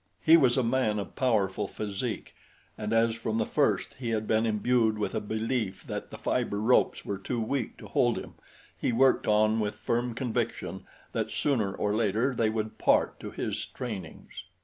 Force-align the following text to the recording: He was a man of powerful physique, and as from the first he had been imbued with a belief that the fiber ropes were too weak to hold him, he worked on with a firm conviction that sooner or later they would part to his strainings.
He 0.23 0.35
was 0.35 0.57
a 0.57 0.63
man 0.63 0.97
of 0.97 1.15
powerful 1.15 1.67
physique, 1.67 2.33
and 2.75 2.91
as 2.91 3.13
from 3.13 3.37
the 3.37 3.45
first 3.45 3.93
he 3.99 4.09
had 4.09 4.25
been 4.25 4.47
imbued 4.47 4.97
with 4.97 5.13
a 5.13 5.21
belief 5.21 5.83
that 5.85 6.09
the 6.09 6.17
fiber 6.17 6.59
ropes 6.59 7.05
were 7.05 7.19
too 7.19 7.39
weak 7.39 7.77
to 7.77 7.85
hold 7.87 8.17
him, 8.17 8.33
he 8.75 8.91
worked 8.91 9.27
on 9.27 9.59
with 9.59 9.75
a 9.75 9.77
firm 9.77 10.15
conviction 10.15 10.87
that 11.11 11.29
sooner 11.29 11.71
or 11.75 11.95
later 11.95 12.33
they 12.33 12.49
would 12.49 12.79
part 12.79 13.19
to 13.19 13.29
his 13.29 13.59
strainings. 13.59 14.45